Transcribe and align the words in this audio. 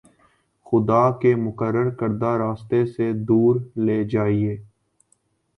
خدا 0.65 1.01
کے 1.21 1.33
مقرر 1.35 1.89
کردہ 1.95 2.31
راستے 2.39 2.85
سے 2.85 3.11
دور 3.27 3.55
لے 3.85 4.03
جائے 4.09 4.55